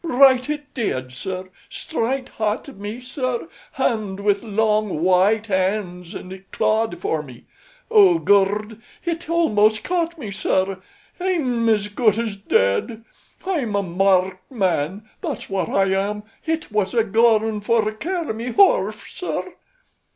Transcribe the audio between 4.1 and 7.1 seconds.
with long w'ite 'ands it clawed